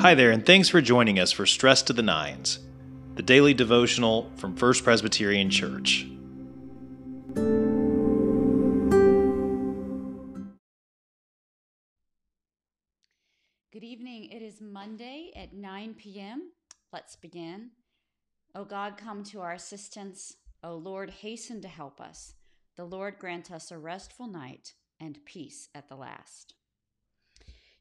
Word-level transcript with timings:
Hi 0.00 0.14
there, 0.14 0.30
and 0.30 0.46
thanks 0.46 0.68
for 0.68 0.80
joining 0.80 1.18
us 1.18 1.32
for 1.32 1.44
Stress 1.44 1.82
to 1.82 1.92
the 1.92 2.04
Nines, 2.04 2.60
the 3.16 3.22
daily 3.22 3.52
devotional 3.52 4.30
from 4.36 4.54
First 4.54 4.84
Presbyterian 4.84 5.50
Church. 5.50 6.06
Good 13.72 13.82
evening. 13.82 14.30
It 14.30 14.40
is 14.40 14.60
Monday 14.60 15.32
at 15.34 15.52
9 15.52 15.94
p.m. 15.94 16.52
Let's 16.92 17.16
begin. 17.16 17.70
O 18.54 18.64
God, 18.64 18.96
come 18.96 19.24
to 19.24 19.40
our 19.40 19.54
assistance. 19.54 20.36
O 20.62 20.76
Lord, 20.76 21.10
hasten 21.10 21.60
to 21.62 21.68
help 21.68 22.00
us. 22.00 22.34
The 22.76 22.84
Lord 22.84 23.18
grant 23.18 23.50
us 23.50 23.72
a 23.72 23.78
restful 23.78 24.28
night 24.28 24.74
and 25.00 25.18
peace 25.24 25.70
at 25.74 25.88
the 25.88 25.96
last. 25.96 26.54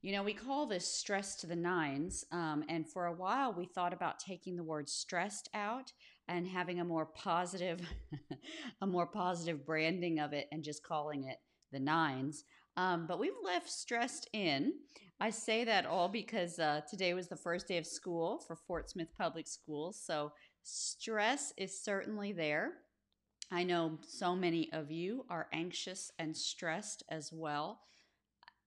You 0.04 0.12
know, 0.12 0.22
we 0.22 0.34
call 0.34 0.68
this 0.68 0.88
stress 0.88 1.36
to 1.38 1.48
the 1.48 1.56
nines, 1.56 2.24
um, 2.32 2.64
and 2.70 2.88
for 2.88 3.08
a 3.08 3.14
while 3.14 3.52
we 3.52 3.66
thought 3.66 3.94
about 3.94 4.20
taking 4.20 4.56
the 4.56 4.64
word 4.64 4.88
stressed 4.88 5.50
out 5.56 5.92
and 6.28 6.48
having 6.48 6.80
a 6.80 6.86
more 6.86 7.08
positive, 7.08 7.80
a 8.82 8.88
more 8.88 9.08
positive 9.08 9.66
branding 9.66 10.20
of 10.20 10.34
it, 10.34 10.48
and 10.52 10.64
just 10.64 10.84
calling 10.84 11.24
it 11.24 11.38
the 11.72 11.80
nines. 11.80 12.44
Um, 12.76 13.08
but 13.08 13.18
we've 13.20 13.32
left 13.44 13.70
stressed 13.70 14.30
in. 14.34 14.74
I 15.20 15.32
say 15.32 15.64
that 15.64 15.88
all 15.88 16.10
because 16.10 16.60
uh, 16.60 16.82
today 16.88 17.16
was 17.16 17.28
the 17.28 17.36
first 17.36 17.68
day 17.68 17.78
of 17.78 17.88
school 17.88 18.44
for 18.46 18.56
Fort 18.56 18.92
Smith 18.92 19.10
Public 19.18 19.48
Schools, 19.48 20.00
so 20.06 20.32
stress 20.62 21.54
is 21.58 21.84
certainly 21.84 22.34
there. 22.34 22.74
I 23.52 23.64
know 23.64 23.98
so 24.08 24.36
many 24.36 24.72
of 24.74 24.92
you 24.92 25.26
are 25.30 25.48
anxious 25.54 26.12
and 26.20 26.38
stressed 26.38 27.02
as 27.10 27.32
well. 27.34 27.80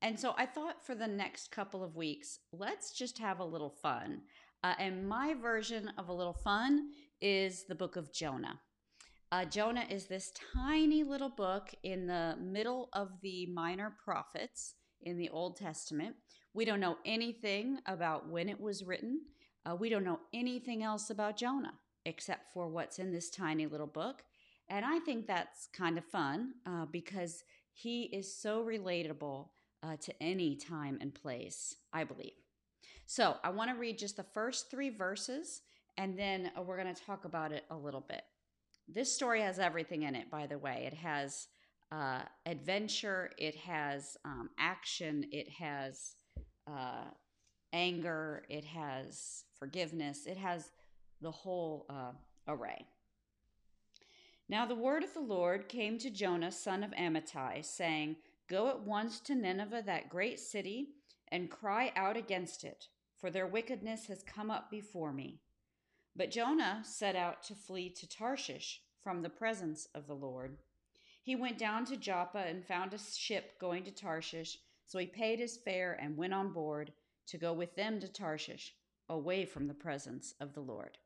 And 0.03 0.19
so 0.19 0.35
I 0.39 0.47
thought 0.47 0.85
for 0.85 0.95
the 0.95 1.07
next 1.07 1.51
couple 1.51 1.85
of 1.85 1.97
weeks, 1.97 2.39
let's 2.53 2.93
just 2.93 3.19
have 3.19 3.41
a 3.41 3.45
little 3.45 3.71
fun. 3.71 4.23
Uh, 4.65 4.75
and 4.79 5.09
my 5.09 5.35
version 5.35 5.91
of 5.99 6.09
a 6.09 6.13
little 6.13 6.35
fun 6.35 6.91
is 7.21 7.65
the 7.65 7.75
book 7.75 7.97
of 7.97 8.13
Jonah. 8.13 8.61
Uh, 9.33 9.45
Jonah 9.45 9.85
is 9.89 10.07
this 10.07 10.33
tiny 10.55 11.05
little 11.05 11.29
book 11.29 11.71
in 11.83 12.07
the 12.07 12.37
middle 12.41 12.89
of 12.95 13.11
the 13.23 13.47
minor 13.47 13.95
prophets 14.03 14.75
in 15.03 15.17
the 15.17 15.29
Old 15.31 15.57
Testament. 15.57 16.17
We 16.53 16.65
don't 16.65 16.81
know 16.81 16.99
anything 17.05 17.79
about 17.87 18.29
when 18.29 18.49
it 18.49 18.61
was 18.61 18.85
written. 18.85 19.21
Uh, 19.65 19.77
we 19.77 19.89
don't 19.89 20.05
know 20.05 20.21
anything 20.35 20.83
else 20.83 21.11
about 21.11 21.37
Jonah 21.37 21.75
except 22.07 22.53
for 22.53 22.69
what's 22.69 22.99
in 22.99 23.13
this 23.13 23.31
tiny 23.31 23.67
little 23.67 23.87
book. 23.87 24.23
And 24.69 24.85
I 24.85 24.99
think 25.01 25.27
that's 25.27 25.69
kind 25.73 25.99
of 25.99 26.05
fun 26.05 26.55
uh, 26.67 26.87
because 26.87 27.45
he 27.73 28.05
is 28.05 28.41
so 28.41 28.65
relatable 28.65 29.49
uh, 29.83 29.97
to 29.97 30.23
any 30.23 30.57
time 30.57 30.99
and 31.01 31.15
place, 31.15 31.77
I 31.93 32.05
believe. 32.05 32.33
So 33.07 33.37
I 33.43 33.51
want 33.51 33.71
to 33.71 33.77
read 33.77 33.99
just 33.99 34.17
the 34.17 34.23
first 34.23 34.71
three 34.71 34.91
verses 34.91 35.63
and 36.01 36.19
then 36.19 36.51
uh, 36.57 36.63
we're 36.63 36.81
going 36.83 36.95
to 36.95 37.05
talk 37.05 37.25
about 37.25 37.53
it 37.53 37.65
a 37.71 37.77
little 37.77 38.01
bit. 38.01 38.23
This 38.89 39.15
story 39.15 39.43
has 39.43 39.59
everything 39.59 40.03
in 40.03 40.15
it, 40.15 40.31
by 40.31 40.47
the 40.47 40.59
way. 40.59 40.85
It 40.87 40.95
has 40.95 41.49
uh, 41.93 42.23
adventure, 42.47 43.31
it 43.37 43.55
has 43.57 44.17
um, 44.25 44.51
action, 44.59 45.27
it 45.31 45.49
has 45.51 46.15
uh, 46.67 47.05
anger, 47.73 48.45
it 48.49 48.65
has 48.65 49.45
forgiveness, 49.59 50.27
it 50.27 50.37
has 50.37 50.71
the 51.21 51.31
whole 51.31 51.87
uh, 51.91 52.13
array. 52.49 52.87
Now 54.49 54.67
the 54.67 54.75
word 54.75 55.05
of 55.05 55.15
the 55.15 55.21
Lord 55.21 55.69
came 55.69 55.99
to 55.99 56.11
Jonah, 56.11 56.51
son 56.51 56.83
of 56.83 56.93
Amittai, 56.93 57.65
saying, 57.65 58.17
Go 58.51 58.69
at 58.69 58.81
once 58.81 59.21
to 59.21 59.37
Nineveh, 59.37 59.85
that 59.87 60.09
great 60.09 60.41
city, 60.41 60.89
and 61.29 61.49
cry 61.49 61.93
out 61.95 62.17
against 62.17 62.65
it, 62.65 62.89
for 63.17 63.31
their 63.31 63.47
wickedness 63.47 64.07
has 64.09 64.25
come 64.25 64.51
up 64.51 64.73
before 64.73 65.13
me. 65.13 65.39
But 66.17 66.33
Jonah 66.33 66.83
set 66.85 67.15
out 67.15 67.45
to 67.45 67.55
flee 67.55 67.91
to 67.91 68.09
Tarshish 68.09 68.83
from 69.05 69.23
the 69.23 69.31
presence 69.31 69.87
of 69.95 70.09
the 70.09 70.17
Lord. 70.17 70.59
He 71.23 71.37
went 71.37 71.59
down 71.59 71.85
to 71.87 71.97
Joppa 71.97 72.39
and 72.39 72.67
found 72.67 72.93
a 72.93 72.99
ship 72.99 73.57
going 73.61 73.85
to 73.85 73.93
Tarshish, 73.93 74.59
so 74.85 74.99
he 74.99 75.07
paid 75.07 75.39
his 75.39 75.57
fare 75.57 75.93
and 75.93 76.17
went 76.17 76.35
on 76.35 76.53
board 76.53 76.93
to 77.29 77.39
go 77.39 77.53
with 77.53 77.77
them 77.77 78.01
to 78.01 78.09
Tarshish, 78.09 78.75
away 79.09 79.45
from 79.45 79.69
the 79.69 79.75
presence 79.75 80.35
of 80.41 80.55
the 80.55 80.61
Lord. 80.61 80.99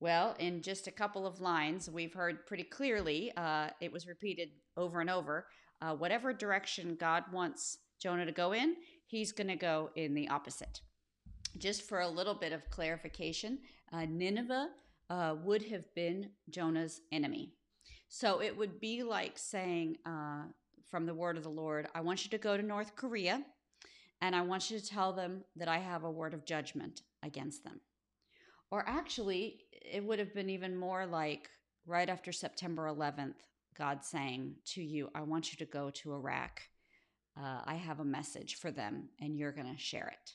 Well, 0.00 0.36
in 0.38 0.62
just 0.62 0.86
a 0.86 0.92
couple 0.92 1.26
of 1.26 1.40
lines, 1.40 1.90
we've 1.90 2.14
heard 2.14 2.46
pretty 2.46 2.62
clearly, 2.62 3.32
uh, 3.36 3.70
it 3.80 3.92
was 3.92 4.06
repeated 4.06 4.50
over 4.76 5.00
and 5.00 5.10
over 5.10 5.46
uh, 5.80 5.94
whatever 5.94 6.32
direction 6.32 6.96
God 6.98 7.24
wants 7.32 7.78
Jonah 8.00 8.26
to 8.26 8.32
go 8.32 8.52
in, 8.52 8.76
he's 9.06 9.32
going 9.32 9.48
to 9.48 9.56
go 9.56 9.90
in 9.96 10.14
the 10.14 10.28
opposite. 10.28 10.80
Just 11.56 11.82
for 11.82 12.00
a 12.00 12.08
little 12.08 12.34
bit 12.34 12.52
of 12.52 12.68
clarification, 12.70 13.58
uh, 13.92 14.04
Nineveh 14.08 14.68
uh, 15.10 15.34
would 15.42 15.62
have 15.64 15.92
been 15.94 16.30
Jonah's 16.50 17.00
enemy. 17.10 17.54
So 18.08 18.40
it 18.40 18.56
would 18.56 18.80
be 18.80 19.02
like 19.02 19.36
saying 19.36 19.96
uh, 20.06 20.44
from 20.88 21.06
the 21.06 21.14
word 21.14 21.36
of 21.36 21.42
the 21.42 21.48
Lord, 21.48 21.88
I 21.94 22.00
want 22.00 22.24
you 22.24 22.30
to 22.30 22.38
go 22.38 22.56
to 22.56 22.62
North 22.62 22.94
Korea 22.96 23.44
and 24.20 24.34
I 24.34 24.42
want 24.42 24.70
you 24.70 24.78
to 24.78 24.86
tell 24.86 25.12
them 25.12 25.44
that 25.56 25.68
I 25.68 25.78
have 25.78 26.04
a 26.04 26.10
word 26.10 26.34
of 26.34 26.44
judgment 26.44 27.02
against 27.22 27.64
them. 27.64 27.80
Or 28.70 28.84
actually, 28.86 29.60
it 29.72 30.04
would 30.04 30.18
have 30.18 30.34
been 30.34 30.50
even 30.50 30.76
more 30.76 31.06
like 31.06 31.48
right 31.86 32.08
after 32.08 32.32
September 32.32 32.86
11th, 32.86 33.34
God 33.76 34.04
saying 34.04 34.56
to 34.66 34.82
you, 34.82 35.08
I 35.14 35.22
want 35.22 35.52
you 35.52 35.58
to 35.58 35.70
go 35.70 35.90
to 35.90 36.12
Iraq. 36.12 36.60
Uh, 37.36 37.60
I 37.64 37.74
have 37.74 38.00
a 38.00 38.04
message 38.04 38.56
for 38.56 38.70
them 38.70 39.08
and 39.20 39.38
you're 39.38 39.52
going 39.52 39.72
to 39.72 39.80
share 39.80 40.08
it. 40.08 40.32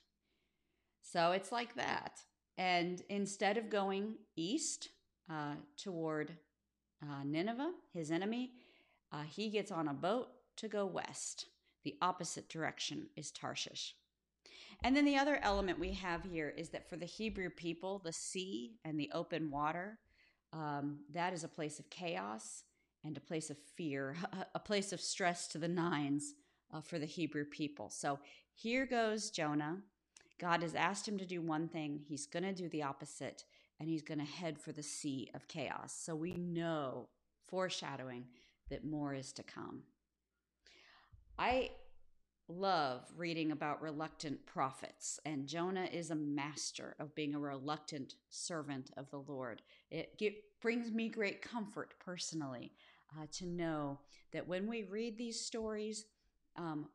So 1.01 1.31
it's 1.31 1.51
like 1.51 1.75
that. 1.75 2.21
And 2.57 3.01
instead 3.09 3.57
of 3.57 3.69
going 3.69 4.15
east 4.35 4.89
uh, 5.29 5.55
toward 5.77 6.31
uh, 7.03 7.23
Nineveh, 7.25 7.71
his 7.93 8.09
enemy, 8.09 8.53
uh, 9.11 9.23
he 9.23 9.49
gets 9.49 9.71
on 9.71 9.87
a 9.87 9.93
boat 9.93 10.29
to 10.57 10.67
go 10.67 10.85
west. 10.85 11.47
The 11.83 11.97
opposite 12.01 12.49
direction 12.49 13.07
is 13.15 13.31
Tarshish. 13.31 13.95
And 14.83 14.95
then 14.95 15.05
the 15.05 15.17
other 15.17 15.39
element 15.41 15.79
we 15.79 15.91
have 15.93 16.23
here 16.23 16.53
is 16.55 16.69
that 16.69 16.89
for 16.89 16.97
the 16.97 17.05
Hebrew 17.05 17.49
people, 17.49 17.99
the 18.03 18.13
sea 18.13 18.79
and 18.83 18.99
the 18.99 19.11
open 19.13 19.51
water, 19.51 19.99
um, 20.51 20.99
that 21.11 21.33
is 21.33 21.43
a 21.43 21.49
place 21.49 21.79
of 21.79 21.89
chaos 21.89 22.63
and 23.03 23.17
a 23.17 23.21
place 23.21 23.49
of 23.49 23.57
fear, 23.75 24.15
a 24.55 24.59
place 24.59 24.93
of 24.93 25.01
stress 25.01 25.47
to 25.49 25.57
the 25.57 25.67
nines 25.67 26.33
uh, 26.73 26.81
for 26.81 26.99
the 26.99 27.05
Hebrew 27.05 27.45
people. 27.45 27.89
So 27.89 28.19
here 28.53 28.85
goes 28.85 29.29
Jonah. 29.29 29.77
God 30.39 30.61
has 30.61 30.75
asked 30.75 31.07
him 31.07 31.17
to 31.19 31.25
do 31.25 31.41
one 31.41 31.67
thing, 31.67 32.01
he's 32.07 32.25
going 32.25 32.43
to 32.43 32.53
do 32.53 32.67
the 32.69 32.83
opposite, 32.83 33.43
and 33.79 33.87
he's 33.87 34.01
going 34.01 34.19
to 34.19 34.25
head 34.25 34.59
for 34.59 34.71
the 34.71 34.83
sea 34.83 35.29
of 35.33 35.47
chaos. 35.47 35.95
So 35.97 36.15
we 36.15 36.33
know, 36.33 37.09
foreshadowing, 37.47 38.25
that 38.69 38.83
more 38.83 39.13
is 39.13 39.31
to 39.33 39.43
come. 39.43 39.83
I 41.37 41.71
love 42.47 43.01
reading 43.15 43.51
about 43.51 43.81
reluctant 43.81 44.45
prophets, 44.45 45.19
and 45.25 45.47
Jonah 45.47 45.87
is 45.91 46.11
a 46.11 46.15
master 46.15 46.95
of 46.99 47.15
being 47.15 47.35
a 47.35 47.39
reluctant 47.39 48.15
servant 48.29 48.91
of 48.97 49.09
the 49.09 49.19
Lord. 49.19 49.61
It 49.89 50.17
get, 50.17 50.35
brings 50.61 50.91
me 50.91 51.09
great 51.09 51.41
comfort 51.41 51.93
personally 52.03 52.71
uh, 53.17 53.25
to 53.33 53.45
know 53.45 53.99
that 54.31 54.47
when 54.47 54.67
we 54.67 54.83
read 54.83 55.17
these 55.17 55.39
stories, 55.39 56.05
um, 56.57 56.87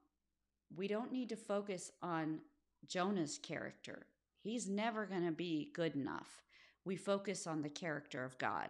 we 0.76 0.86
don't 0.86 1.12
need 1.12 1.28
to 1.30 1.36
focus 1.36 1.90
on 2.02 2.40
Jonah's 2.86 3.38
character. 3.38 4.06
He's 4.40 4.68
never 4.68 5.06
going 5.06 5.24
to 5.24 5.32
be 5.32 5.70
good 5.74 5.94
enough. 5.94 6.42
We 6.84 6.96
focus 6.96 7.46
on 7.46 7.62
the 7.62 7.68
character 7.68 8.24
of 8.24 8.38
God. 8.38 8.68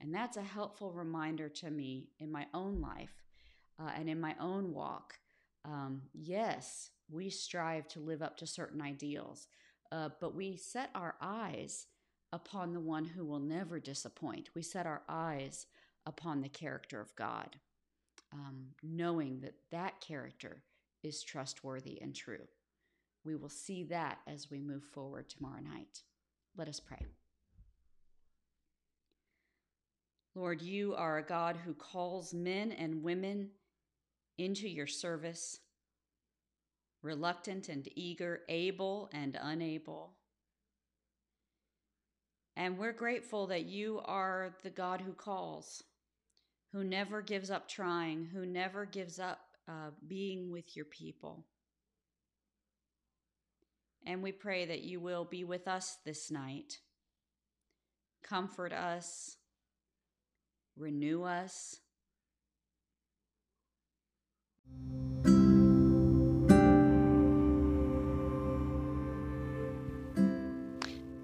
And 0.00 0.14
that's 0.14 0.36
a 0.36 0.42
helpful 0.42 0.92
reminder 0.92 1.48
to 1.48 1.70
me 1.70 2.08
in 2.18 2.30
my 2.30 2.46
own 2.52 2.80
life 2.80 3.22
uh, 3.78 3.90
and 3.96 4.08
in 4.08 4.20
my 4.20 4.34
own 4.40 4.72
walk. 4.72 5.18
Um, 5.64 6.02
yes, 6.12 6.90
we 7.10 7.30
strive 7.30 7.88
to 7.88 8.00
live 8.00 8.22
up 8.22 8.36
to 8.38 8.46
certain 8.46 8.82
ideals, 8.82 9.48
uh, 9.92 10.10
but 10.20 10.34
we 10.34 10.56
set 10.56 10.90
our 10.94 11.14
eyes 11.20 11.86
upon 12.32 12.72
the 12.72 12.80
one 12.80 13.04
who 13.04 13.24
will 13.24 13.40
never 13.40 13.78
disappoint. 13.78 14.50
We 14.54 14.62
set 14.62 14.86
our 14.86 15.02
eyes 15.08 15.66
upon 16.06 16.40
the 16.40 16.48
character 16.48 17.00
of 17.00 17.14
God, 17.16 17.56
um, 18.32 18.66
knowing 18.82 19.40
that 19.40 19.54
that 19.70 20.00
character 20.00 20.62
is 21.02 21.22
trustworthy 21.22 22.00
and 22.02 22.14
true. 22.14 22.46
We 23.24 23.36
will 23.36 23.48
see 23.48 23.84
that 23.84 24.18
as 24.26 24.50
we 24.50 24.60
move 24.60 24.84
forward 24.84 25.28
tomorrow 25.28 25.60
night. 25.60 26.02
Let 26.56 26.68
us 26.68 26.80
pray. 26.80 27.06
Lord, 30.34 30.60
you 30.60 30.94
are 30.94 31.18
a 31.18 31.22
God 31.22 31.56
who 31.64 31.74
calls 31.74 32.34
men 32.34 32.72
and 32.72 33.02
women 33.04 33.50
into 34.38 34.68
your 34.68 34.86
service, 34.86 35.60
reluctant 37.02 37.68
and 37.68 37.88
eager, 37.94 38.40
able 38.48 39.08
and 39.12 39.38
unable. 39.40 40.14
And 42.56 42.78
we're 42.78 42.92
grateful 42.92 43.48
that 43.48 43.66
you 43.66 44.00
are 44.04 44.56
the 44.62 44.70
God 44.70 45.00
who 45.00 45.12
calls 45.12 45.82
who 46.74 46.82
never 46.82 47.22
gives 47.22 47.52
up 47.52 47.68
trying, 47.68 48.24
who 48.24 48.44
never 48.44 48.84
gives 48.84 49.20
up 49.20 49.38
uh, 49.68 49.90
being 50.08 50.50
with 50.50 50.74
your 50.74 50.84
people. 50.84 51.46
And 54.04 54.22
we 54.24 54.32
pray 54.32 54.66
that 54.66 54.82
you 54.82 54.98
will 54.98 55.24
be 55.24 55.44
with 55.44 55.68
us 55.68 55.98
this 56.04 56.32
night. 56.32 56.80
Comfort 58.24 58.72
us, 58.72 59.36
renew 60.76 61.22
us. 61.22 61.76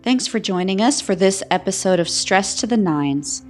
Thanks 0.03 0.27
for 0.27 0.41
joining 0.41 0.81
us 0.81 1.01
for 1.01 1.15
this 1.15 1.43
episode 1.51 2.01
of 2.01 2.09
Stress 2.09 2.59
to 2.61 2.67
the 2.67 2.77
Nines. 2.77 3.45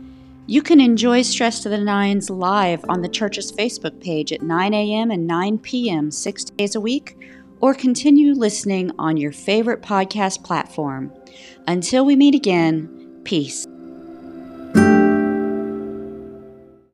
You 0.47 0.63
can 0.63 0.81
enjoy 0.81 1.23
Stress 1.23 1.61
to 1.63 1.69
the 1.69 1.79
Nines 1.79 2.29
live 2.29 2.85
on 2.89 3.03
the 3.03 3.09
church's 3.09 3.53
Facebook 3.53 4.01
page 4.03 4.33
at 4.33 4.43
9 4.43 4.75
a.m. 4.75 5.11
and 5.13 5.27
9 5.27 5.59
p.m. 5.59 6.11
six 6.11 6.45
days 6.45 6.75
a 6.75 6.81
week, 6.81 7.17
or 7.61 7.73
continue 7.73 8.35
listening 8.35 8.91
on 8.99 9.17
your 9.17 9.33
favorite 9.33 9.81
podcast 9.81 10.43
platform. 10.43 11.13
Until 11.69 12.05
we 12.05 12.17
meet 12.17 12.35
again, 12.35 13.21
peace. 13.25 13.65